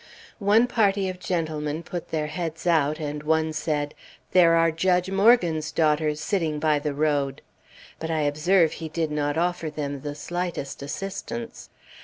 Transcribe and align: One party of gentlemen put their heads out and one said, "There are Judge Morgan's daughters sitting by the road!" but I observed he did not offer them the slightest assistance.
One 0.39 0.65
party 0.65 1.09
of 1.09 1.19
gentlemen 1.19 1.83
put 1.83 2.09
their 2.09 2.25
heads 2.25 2.65
out 2.65 2.97
and 2.99 3.21
one 3.21 3.53
said, 3.53 3.93
"There 4.31 4.55
are 4.55 4.71
Judge 4.71 5.11
Morgan's 5.11 5.71
daughters 5.71 6.19
sitting 6.19 6.57
by 6.59 6.79
the 6.79 6.95
road!" 6.95 7.43
but 7.99 8.09
I 8.09 8.21
observed 8.21 8.73
he 8.73 8.89
did 8.89 9.11
not 9.11 9.37
offer 9.37 9.69
them 9.69 10.01
the 10.01 10.15
slightest 10.15 10.81
assistance. 10.81 11.69